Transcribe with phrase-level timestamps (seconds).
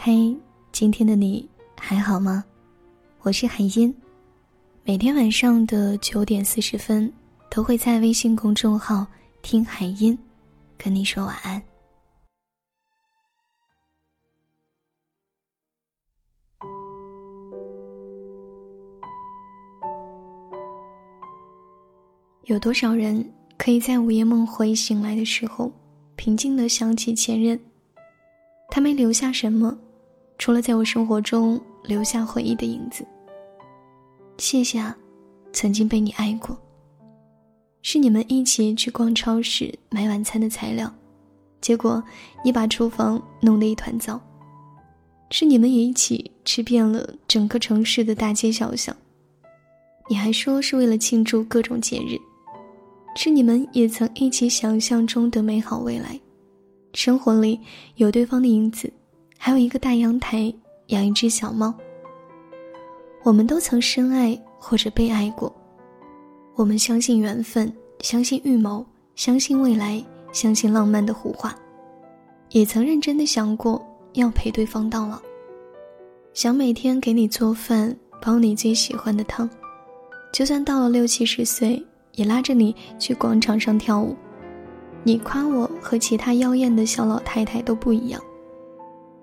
[0.00, 0.32] 嘿，
[0.70, 1.46] 今天的你
[1.76, 2.44] 还好吗？
[3.22, 3.92] 我是海音，
[4.84, 7.12] 每天晚上的九点四十分
[7.50, 9.04] 都会在微信公众号
[9.42, 10.16] “听海音”
[10.78, 11.60] 跟你说晚安。
[22.44, 25.72] 有多少人可以在午夜梦回醒来的时候，
[26.14, 27.58] 平静的想起前任？
[28.70, 29.76] 他没留下什么。
[30.38, 33.04] 除了在我生活中留下回忆的影子。
[34.38, 34.96] 谢谢啊，
[35.52, 36.56] 曾经被你爱过。
[37.82, 40.92] 是你们一起去逛超市买晚餐的材料，
[41.60, 42.02] 结果
[42.44, 44.20] 你把厨房弄得一团糟。
[45.30, 48.96] 是你们也一起吃遍了整个城市的大街小巷，
[50.08, 52.18] 你还说是为了庆祝各种节日。
[53.16, 56.18] 是你们也曾一起想象中的美好未来，
[56.94, 57.60] 生活里
[57.96, 58.92] 有对方的影子。
[59.40, 60.52] 还有一个大阳台，
[60.88, 61.72] 养一只小猫。
[63.22, 65.54] 我们都曾深爱或者被爱过，
[66.56, 71.56] 我们相信缘分，相信预谋，相信未来，相信浪漫的胡话，
[72.50, 73.80] 也曾认真的想过
[74.14, 75.20] 要陪对方到老，
[76.34, 79.48] 想每天给你做饭，煲你最喜欢的汤，
[80.32, 81.82] 就算到了六七十岁，
[82.16, 84.16] 也拉着你去广场上跳舞。
[85.04, 88.20] 你夸我和其他妖艳的小老太太都不一样。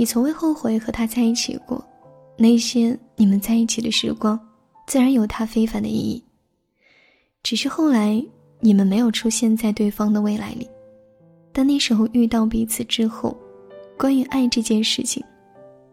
[0.00, 1.84] 你从未后悔和他在一起过，
[2.38, 4.40] 那些你们在一起的时光，
[4.86, 6.24] 自然有它非凡的意义。
[7.42, 8.24] 只是后来
[8.60, 10.66] 你们没有出现在对方的未来里，
[11.52, 13.36] 但那时候遇到彼此之后，
[13.98, 15.22] 关于爱这件事情，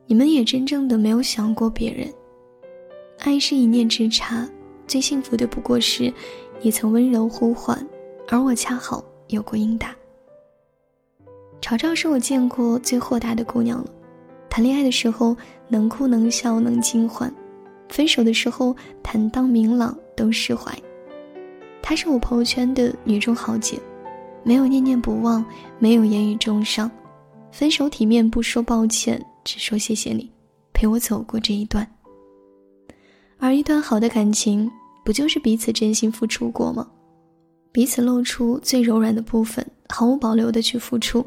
[0.06, 2.10] 你们也真正的没有想过别人。
[3.20, 4.48] 爱是一念之差，
[4.88, 6.14] 最幸福的不过是，
[6.62, 7.86] 你曾温柔呼唤，
[8.30, 9.94] 而我恰好有过应答。
[11.60, 13.92] 潮潮是我见过最豁达的姑娘了，
[14.58, 15.38] 谈恋爱的时候
[15.68, 17.32] 能哭能笑能尽欢，
[17.90, 20.76] 分手的时候坦荡明朗都释怀。
[21.80, 23.80] 她是我朋友圈的女中豪杰，
[24.42, 25.46] 没有念念不忘，
[25.78, 26.90] 没有言语重伤，
[27.52, 30.28] 分手体面不说抱歉，只说谢谢你，
[30.74, 31.88] 陪我走过这一段。
[33.38, 34.68] 而一段好的感情，
[35.06, 36.88] 不就是彼此真心付出过吗？
[37.72, 41.24] 彼此露出最柔软的部分，毫无保留的去付出。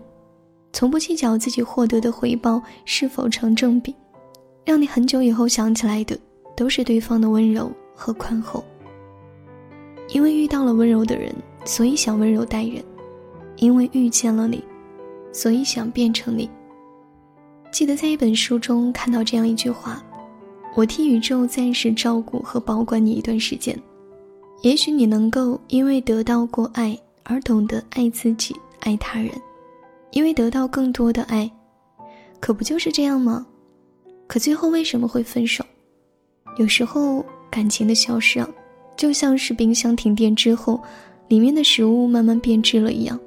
[0.72, 3.94] 从不计较自己获得的回报是否成正比，
[4.64, 6.18] 让你很久以后想起来的
[6.56, 8.64] 都是对方的温柔和宽厚。
[10.12, 12.82] 因为遇到了温柔的人，所以想温柔待人；
[13.56, 14.62] 因为遇见了你，
[15.32, 16.48] 所以想变成你。
[17.70, 20.02] 记得在一本书中看到这样一句话
[20.74, 23.78] ：“我替宇宙暂时照顾和保管你一段时间，
[24.62, 29.30] 也许你能够因为得到过爱而懂得爱自己、爱他人。”
[30.10, 31.50] 因为得到更多的爱，
[32.40, 33.46] 可不就是这样吗？
[34.26, 35.64] 可最后为什么会分手？
[36.56, 38.48] 有时候感情的消失啊，
[38.96, 40.80] 就像是冰箱停电之后，
[41.28, 43.18] 里面的食物慢慢变质了一样。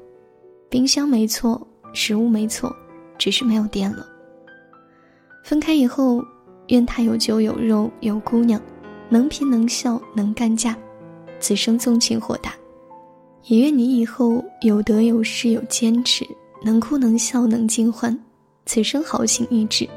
[0.69, 2.75] 冰箱没错，食物没错，
[3.17, 4.05] 只是没有电了。
[5.43, 6.23] 分开以后，
[6.67, 8.61] 愿他有酒有肉有姑娘，
[9.09, 10.77] 能拼能笑能干架，
[11.39, 12.53] 此生纵情豁达。
[13.45, 16.25] 也愿你以后有得有失有坚持。
[16.63, 18.17] 能哭能笑能尽欢，
[18.65, 19.87] 此生豪情逸致。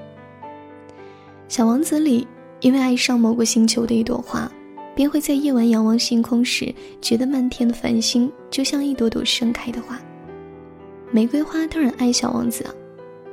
[1.49, 2.27] 小王子里，
[2.61, 4.51] 因为爱上某个星球的一朵花，
[4.95, 9.97] 便会在夜晚仰望星空时，觉得漫天的繁星就像一朵朵盛开的花。
[11.13, 12.75] 玫瑰花当然爱小王子啊，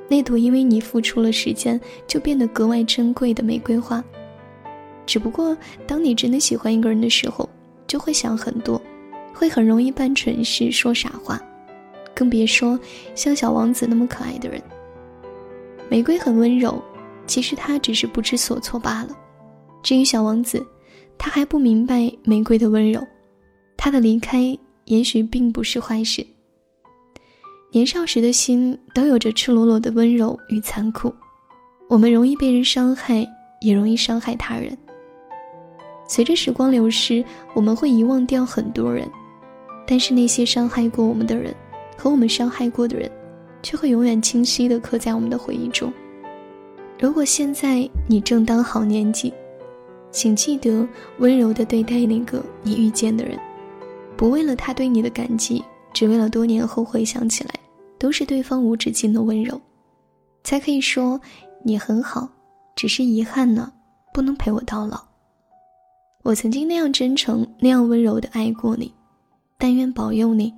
[0.07, 4.03] 那朵因为你付出了时间就变得格外珍贵的玫瑰花。
[5.07, 5.57] 只不过，
[5.87, 7.49] 当你真的喜欢一个人的时候，
[7.87, 8.79] 就会想很多，
[9.33, 11.41] 会很容易办蠢事、说傻话。
[12.13, 12.79] 更别说
[13.15, 14.61] 像小王子那么可爱的人。
[15.89, 16.81] 玫瑰很温柔，
[17.27, 19.09] 其实他只是不知所措罢了。
[19.81, 20.65] 至于小王子，
[21.17, 23.05] 他还不明白玫瑰的温柔，
[23.77, 26.25] 他的离开也许并不是坏事。
[27.71, 31.13] 年少时的心都有着赤裸裸的温柔与残酷，
[31.87, 33.27] 我们容易被人伤害，
[33.61, 34.77] 也容易伤害他人。
[36.07, 37.23] 随着时光流逝，
[37.53, 39.09] 我们会遗忘掉很多人，
[39.87, 41.53] 但是那些伤害过我们的人。
[41.97, 43.09] 和我们伤害过的人，
[43.61, 45.91] 却会永远清晰地刻在我们的回忆中。
[46.99, 49.33] 如果现在你正当好年纪，
[50.11, 50.87] 请记得
[51.17, 53.37] 温柔地对待那个你遇见的人，
[54.15, 57.49] 不为了他对你的感激，只为了多年后回想起来，
[57.97, 59.59] 都是对方无止境的温柔，
[60.43, 61.19] 才可以说
[61.63, 62.29] 你很好。
[62.75, 63.71] 只是遗憾呢，
[64.13, 64.99] 不能陪我到老。
[66.23, 68.93] 我曾经那样真诚、那样温柔地爱过你，
[69.57, 70.53] 但愿保佑你，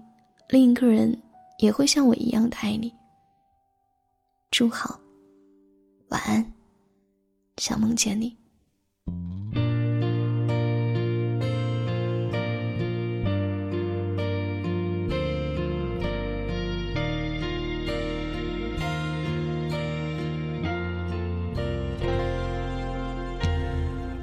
[0.49, 1.17] 另一个人。
[1.59, 2.93] 也会像我一样的爱你。
[4.51, 4.99] 祝好，
[6.09, 6.53] 晚安，
[7.57, 8.37] 想梦见你。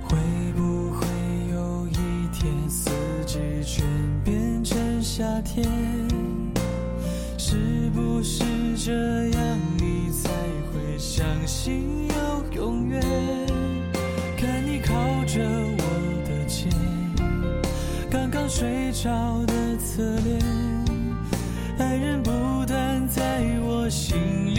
[0.02, 0.18] 会
[0.54, 1.06] 不会
[1.50, 2.90] 有一天，四
[3.26, 3.84] 季全
[4.24, 5.66] 变成夏天
[8.84, 10.28] 这样你才
[10.72, 13.00] 会相信有永远？
[14.36, 14.92] 看你靠
[15.24, 15.40] 着
[15.78, 15.84] 我
[16.26, 16.68] 的肩，
[18.10, 20.36] 刚刚睡着的侧脸，
[21.78, 22.32] 爱人不
[22.66, 24.51] 断在我心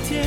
[0.00, 0.24] 天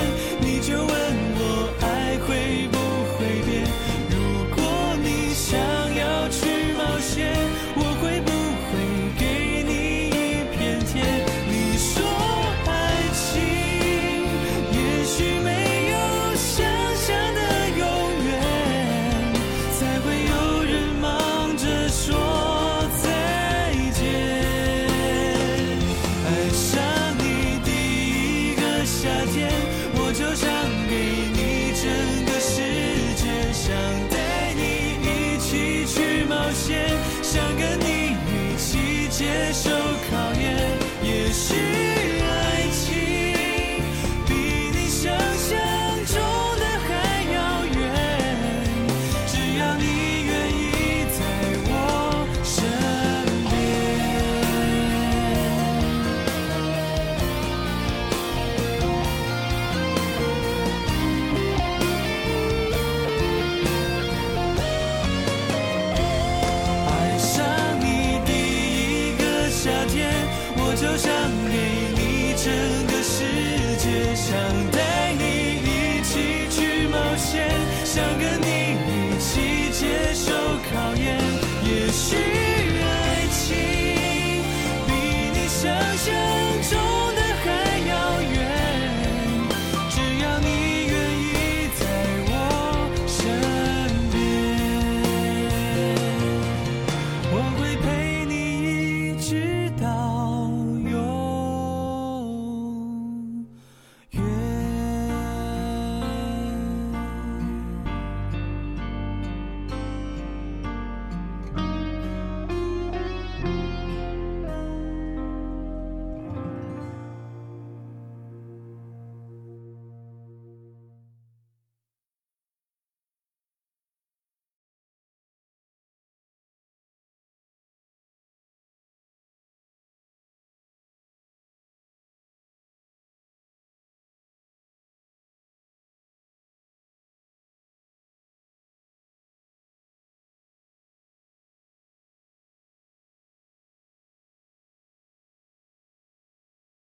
[39.21, 39.80] 接受